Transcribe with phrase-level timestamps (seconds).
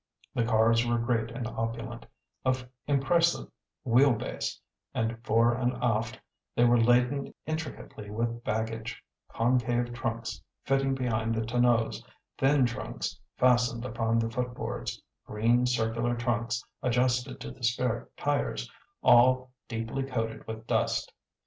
[0.33, 2.07] The cars were great and opulent,
[2.43, 3.51] of impressive
[3.83, 4.59] wheel base,
[4.95, 6.19] and fore and aft
[6.55, 12.03] they were laden intricately with baggage: concave trunks fitting behind the tonneaus,
[12.39, 18.67] thin trunks fastened upon the footboards, green, circular trunks adjusted to the spare tires,
[19.03, 21.13] all deeply coated with dust.